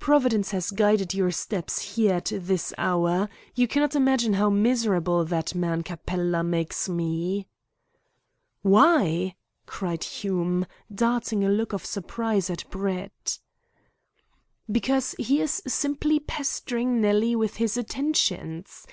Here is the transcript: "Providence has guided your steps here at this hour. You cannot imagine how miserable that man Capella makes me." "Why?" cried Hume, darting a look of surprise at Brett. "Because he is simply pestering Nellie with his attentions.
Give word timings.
"Providence 0.00 0.50
has 0.50 0.72
guided 0.72 1.14
your 1.14 1.30
steps 1.30 1.94
here 1.94 2.14
at 2.14 2.32
this 2.34 2.74
hour. 2.76 3.28
You 3.54 3.68
cannot 3.68 3.94
imagine 3.94 4.32
how 4.32 4.50
miserable 4.50 5.24
that 5.26 5.54
man 5.54 5.84
Capella 5.84 6.42
makes 6.42 6.88
me." 6.88 7.46
"Why?" 8.62 9.36
cried 9.66 10.02
Hume, 10.02 10.66
darting 10.92 11.44
a 11.44 11.48
look 11.48 11.72
of 11.72 11.86
surprise 11.86 12.50
at 12.50 12.68
Brett. 12.70 13.38
"Because 14.68 15.12
he 15.16 15.40
is 15.40 15.62
simply 15.64 16.18
pestering 16.18 17.00
Nellie 17.00 17.36
with 17.36 17.58
his 17.58 17.76
attentions. 17.76 18.84